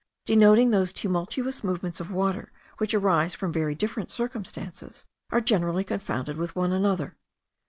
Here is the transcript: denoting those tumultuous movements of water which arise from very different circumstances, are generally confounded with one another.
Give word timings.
denoting 0.25 0.71
those 0.71 0.91
tumultuous 0.91 1.63
movements 1.63 1.99
of 1.99 2.09
water 2.09 2.51
which 2.79 2.91
arise 2.91 3.35
from 3.35 3.53
very 3.53 3.75
different 3.75 4.09
circumstances, 4.09 5.05
are 5.29 5.39
generally 5.41 5.83
confounded 5.83 6.37
with 6.37 6.55
one 6.55 6.71
another. 6.73 7.17